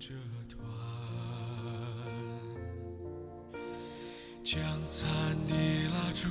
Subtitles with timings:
[0.00, 0.14] 这
[0.48, 0.58] 团，
[4.42, 5.06] 将残
[5.46, 5.54] 的
[5.90, 6.30] 蜡烛，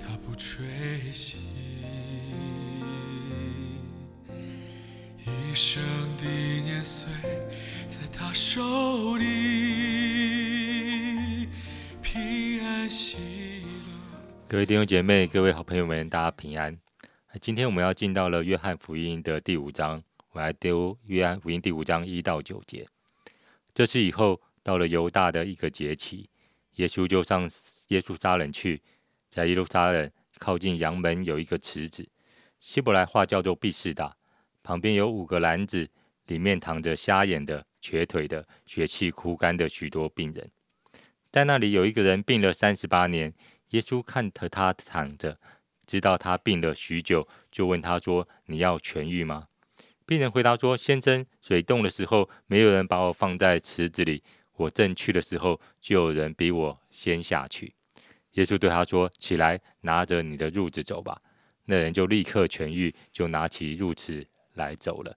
[0.00, 0.64] 它不吹
[1.12, 1.36] 熄，
[5.22, 5.82] 一生
[6.16, 7.12] 的年岁
[7.86, 9.26] 在他手里，
[12.00, 13.18] 平安喜
[13.66, 13.68] 乐。
[14.48, 16.74] 各位弟兄姐妹、各位好朋友们，大家平安。
[17.42, 20.02] 今天我们要进到了约翰福音的第五章，
[20.38, 22.86] 来读约翰福音第五章一到九节。
[23.74, 26.30] 这是以后到了犹大的一个节期，
[26.76, 27.42] 耶稣就上
[27.88, 28.80] 耶稣撒冷去，
[29.28, 32.08] 在耶路撒冷靠近阳门有一个池子，
[32.60, 34.16] 希伯来话叫做毕士大，
[34.62, 35.90] 旁边有五个篮子，
[36.26, 40.48] 里面躺着瞎眼的、瘸腿的、血气枯干的许多病人。
[41.32, 43.34] 在那里有一个人病了三十八年，
[43.70, 45.40] 耶稣看着他躺着。
[45.84, 49.48] 知道他病了许久，就问他说：“你要痊愈吗？”
[50.08, 54.22] 病人回答说：“先生，水动的时候，没有人把我放在池子里，
[54.54, 57.74] 我正去的时候，就有人比我先下去。”
[58.32, 61.20] 耶稣对他说：“起来，拿着你的褥子走吧。”
[61.66, 65.14] 那人就立刻痊愈，就拿起褥子来走了。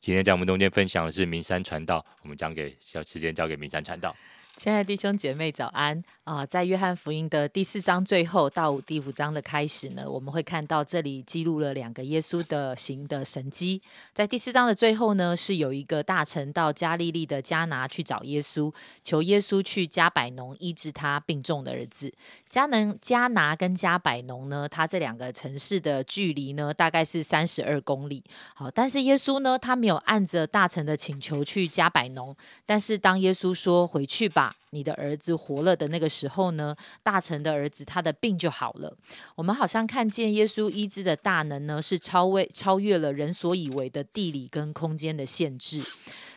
[0.00, 4.14] 今天在我们中间分享的是明山传道，我们将给小时间交给明山传道。
[4.58, 6.44] 亲爱的弟兄姐妹，早安啊！
[6.44, 13.80] 在约翰福音的第四章最后到第五章的开始呢，我们会看到这里记录了两个耶稣的行的神迹。
[14.12, 22.12] 在第四章的最后呢，是有一个大臣到加利利的加拿去找耶稣，求耶稣去加百农医治他病重的儿子。
[22.48, 28.24] 加能加拿跟加百农呢，他这两个城市的距离呢，大概是三十二公里。
[28.56, 32.34] 好，但是耶稣呢，他没有按着大臣的请求去加百农。
[32.66, 34.47] 但是当耶稣说回去吧。
[34.70, 38.96] 你的儿子活了的那个时候呢，大臣的儿子他的病就好了。
[39.36, 45.82] 我们好像看见耶稣医治的大能呢，是超越超越了人所以为的地理跟空间的限制。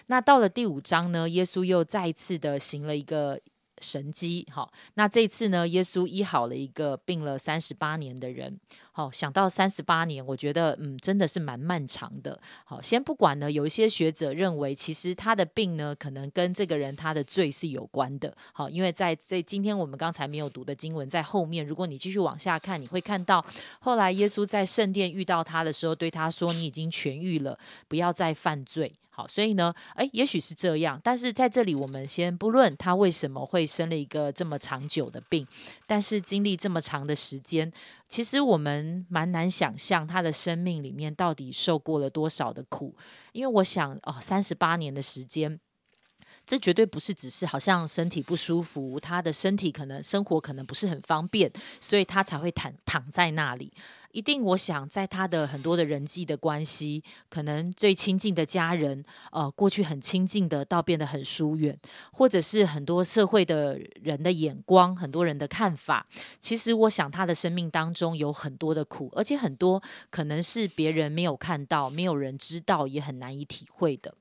[0.07, 3.39] 那到了第五章呢，耶稣又再一次的行了一个。
[3.81, 8.59] 神机，好，那这次呢，耶稣医好了一个病了三十八年的人，
[8.91, 12.39] 好，想到三十八年，我觉得，嗯，真的是蛮漫长的。
[12.63, 18.35] 好，先不管呢，有一些学者认为，其实他的病呢，可能跟这个人他的罪是有关的。
[18.53, 23.43] 好，因为在这今天我们刚才没有读的经文在后面，如果你继续往下看，你会看到
[23.79, 28.93] 后来耶稣在圣殿遇到他的时候，对他说：“你已经痊愈了，不要再犯罪。”
[29.27, 35.47] 所以呢，诶，也许是这样，但是在这里我们先不论他为什么会生了一个这么长久的病，
[35.87, 37.71] 但是经历这么长的时间，
[38.07, 42.95] 其实我们蛮难想象他的生命里面到底受过了多少的苦，
[43.31, 45.59] 因为我想，哦，三十八年的时间。
[46.43, 51.49] 这绝对不是只是好像身体不舒服，他的身体可能生活可能不是很方便，
[51.79, 53.71] 所以他才会躺躺在那里。
[54.13, 61.77] 一定，我想在他的很多的人际的关系，可能最亲近的家人，呃，过去很亲近的，到变得很疏远，
[62.11, 66.05] 或者是很多社会的人的眼光，很多人的看法。
[66.39, 74.13] 其实，我想他的生命当中有很多的苦，而且很多可能是别人没有看到，没有人知道，也很难以体会的。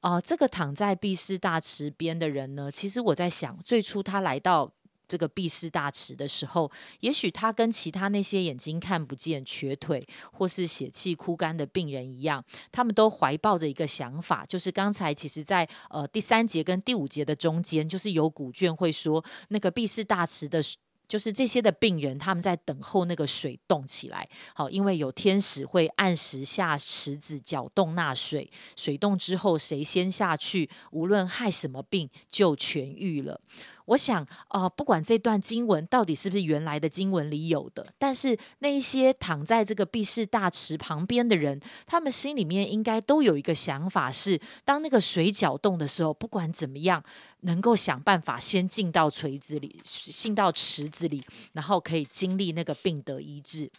[0.00, 2.70] 啊，这个躺在毕士大池边的人呢？
[2.70, 4.70] 其实我在想，最初他来到
[5.08, 20.62] 这个毕士大池的时候，也许他跟其他那些眼睛看不见、瘸腿或是血气枯干的病人一样，他们都怀抱着一个想法，就是刚才其实在呃第三节跟第五节的中间，就是有古卷会说那个毕士大池的。
[21.08, 33.40] 就是这些的病人，他们在等候那个水动起来，好，因为有天使会按时下池子搅动那水，水动之后，谁先下去，无论害什么病，就痊愈了。
[33.86, 47.02] 我想，呃，不管这段经文到底是不是原来的经文里有的，但是那一些躺在这个避世大池旁边的人，他们心里面应该都有一个想法：是当那个水搅动的时候，不管怎么样，
[47.40, 51.22] 能够想办法先进到锤子里，进到池子里，
[51.52, 53.70] 然后可以经历那个病得医治。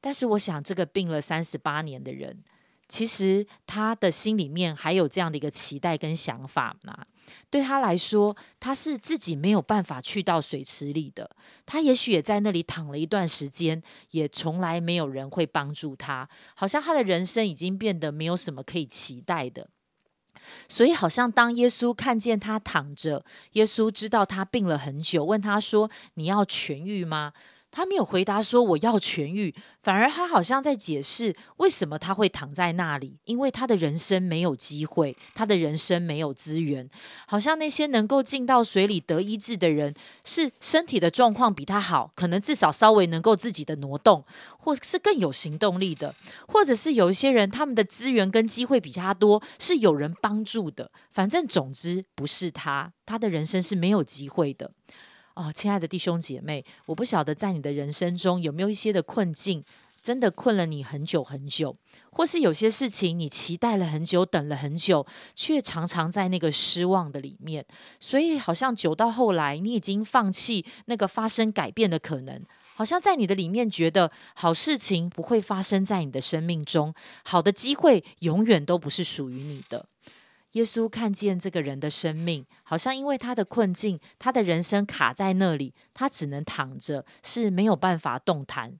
[0.00, 2.42] 但是，我想这个病了三十八年的人，
[2.88, 6.96] 其实他的心里面还有这样的一个期待跟想法呢。
[7.50, 11.30] 对他来说，他是自己没有办法去到水池里的。
[11.64, 19.68] 他也许也在那里躺了一段时间，也从来没有人会帮助他，好像他的人生已经变得没有什么可以期待的。
[20.68, 27.32] 所以，好像当耶稣看见他躺着，耶稣知道他病了很久，问他说：“你要痊愈吗？”
[27.74, 36.88] 他没有回答说我要痊愈，反而他好像在解释为什么他会躺在那里，因为他的人生没有机会，他的人生没有资源，
[37.26, 39.92] 好像那些能够进到水里得医治的人，
[40.24, 44.24] 是身体的状况比他好，可能至少稍微能够自己的挪动，
[44.56, 46.14] 或是更有行动力的，
[46.46, 54.70] 或者是有一些人他们的资源跟机会比他多，是有人帮助的，反正总之不是他，他的人生是没有机会的。
[55.34, 59.64] 哦，亲爱的弟兄姐妹，我不晓得在你的人生中有没有一些的困境，
[60.00, 61.76] 真的困了你很久很久，
[62.10, 65.04] 或是有些事情你期待了很久，等了很久，
[65.34, 67.66] 却常常在那个失望的里面，
[67.98, 72.40] 所以好像久到后来，你已经放弃那个发生改变的可能，
[72.76, 76.94] 好像在你的里面觉得好事情不会发生在你的生命中，
[77.24, 79.86] 好的机会永远都不是属于你的。
[80.54, 88.78] 耶稣看见这个人的生命，好像因为他的困境，他的人生卡在那里，他只能躺着，是没有办法动弹。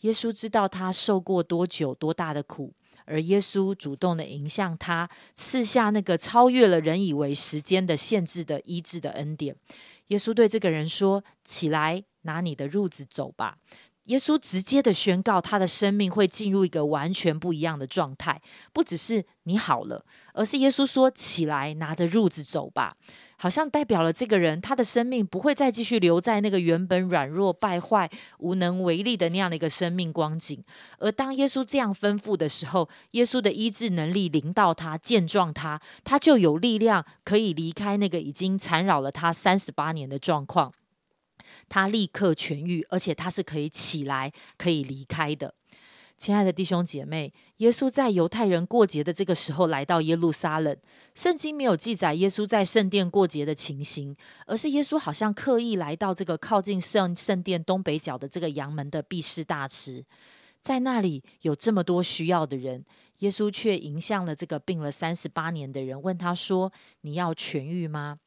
[0.00, 2.72] 耶稣知道他受过多久、多大的苦，
[3.04, 9.54] 而耶稣主动的迎向他，赐下那个超越了人以为时间的限制的医治的恩典。
[10.08, 13.58] 耶稣对这个人说：“起来，拿你的褥子走吧。”
[14.06, 20.04] 耶稣直接的宣告，他的生命会进入一个完全不一样的状态，不只是你好了，
[20.34, 22.96] 而是耶稣说：“起来，拿着褥子走吧。”
[23.38, 28.08] 好像代表了这个人，他的生命不会再继续留在那个原本软弱、败坏、
[28.38, 30.62] 无能为力的那样的一个生命光景。
[30.98, 40.72] 而当耶稣这样吩咐的时候，耶稣的医治能力临到他，见状他，他就有力量可以离开那个已经缠绕了他三十八年的状况。
[41.68, 45.54] 他立刻痊愈，而且他是可以起来、可以离开的。
[46.18, 50.76] 亲爱的弟兄姐妹，耶稣在犹太人过节的这个时候来到耶路撒冷。
[51.16, 54.16] 圣经没有记载耶稣在圣殿过节的情形，
[54.46, 60.04] 而是耶稣好像刻意来到这个靠近圣圣殿东北角的这个阳门的避世大池，
[60.60, 62.84] 在那里有这么多需要的人，
[63.18, 66.72] 耶稣却迎向了这个病了三十八年的人，问他说
[67.02, 68.20] ：“你要痊愈吗？”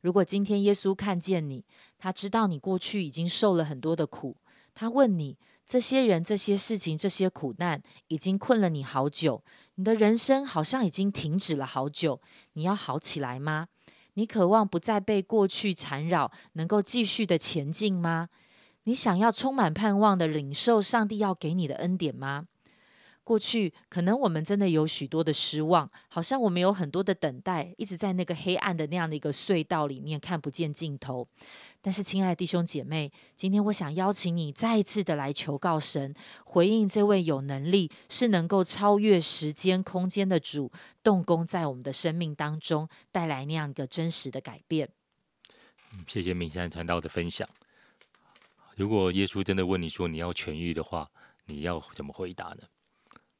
[0.00, 1.64] 如果今天耶稣看见你，
[1.98, 4.36] 他知道你过去已经受了很多的苦，
[4.74, 5.36] 他问你：
[5.66, 9.42] 这些人、这些事情、这些苦难已经困了你好久，
[9.74, 12.20] 你的人生好像已经停止了好久，
[12.52, 13.68] 你要好起来吗？
[14.14, 18.28] 你渴望不再被过去缠绕，能够继续的前进吗？
[18.84, 22.46] 你想要充满盼望的领受上帝要给你的恩典吗？
[23.28, 31.28] 过去可能我们真的有许多的失望，好像我们有很多的等待，一直在那个黑暗的那样的一个隧道里面看不见尽头。
[31.82, 36.14] 但是，亲爱的弟兄姐妹，今天我想邀请你再一次的来求告神，
[36.46, 40.72] 回应这位有能力是能够超越时间空间的主，
[41.02, 44.88] 动工在我们的生命当中，带来那样一个真实的改变。
[46.06, 47.46] 谢谢明山传道的分享。
[48.74, 51.10] 如果耶稣真的问你说你要痊愈的话，
[51.44, 52.62] 你要怎么回答呢？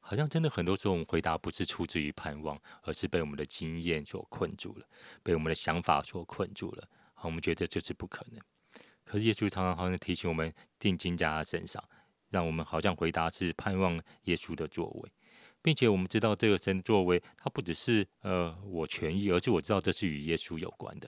[0.09, 4.85] 好像真的很多时候，我们回答不是出自于盼望，而是被我们的经验所困住了，
[5.21, 6.89] 被我们的想法所困住了。
[7.13, 8.41] 好，我们觉得这是不可能。
[9.03, 11.83] 可是耶稣常常好像提醒我们，定睛在他身上，
[12.31, 15.11] 让我们好像回答是盼望耶稣的作为，
[15.61, 21.07] 并且我们知道这个神作为，它不只是呃我痊愈，而是我知道这是与耶稣有关的。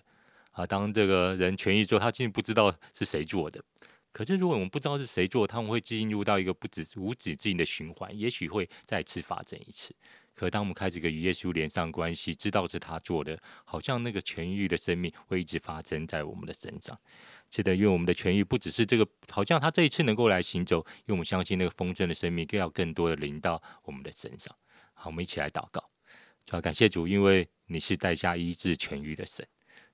[0.51, 3.63] 啊，当这个人痊愈之后，他竟然不知道是谁做的。
[4.11, 9.95] 可是，如果我们不知道是谁做，他们会进入到一个不止无止境的循环，也许会再次发生一次。
[10.33, 16.97] 可当我们开始跟耶稣连上关系，知道是他做的，好像那个痊愈的生命会一直发生在我们的身上。
[17.49, 24.55] 是的，因为我们的痊愈不只是这个，好像他这一次能够来行走，因为我们相信那个丰盛的生命更要更多的临到我们的身上。
[24.93, 25.89] 好，我们一起来祷告，
[26.45, 29.45] 主要感谢主，因为你是带下医治痊愈的神。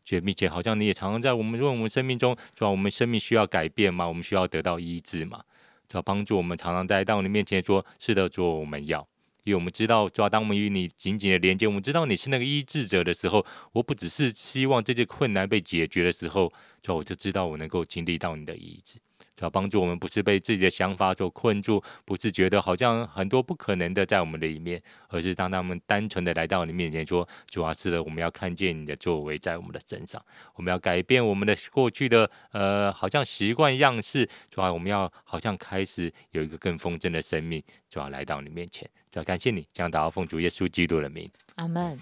[0.08, 4.08] 觉并且好像你也常常在我们问我们生命中，主要我们生命需要改变吗？
[4.08, 5.44] 我们需要得到医治吗？
[5.90, 9.06] 主要帮助我们常常在到你面前说：是的，主我们要。
[9.44, 19.00] 因为我们知道，主要当我们与你紧紧的连接，我们知道你是那个医治者的时候，我不只是希望这些困难被解决的时候，主我就知道我能够经历到你的医治。
[19.38, 30.20] 主要帮助我们，不是被自己的想法所困住，不是觉得好像很多不可能的在我们的里面，而是当他们单纯的来到你面前说：“主啊，是的，我们要看见你的作为在我们的身上，
[30.56, 34.27] 我们要改变我们的过去的呃，好像习惯样式。
[34.50, 38.89] 主啊，我们要好像开始有一个更丰盛的生命，主要来到你面前。
[39.12, 42.00] 主要感谢你，将祷告奉主耶稣基督的名，阿门。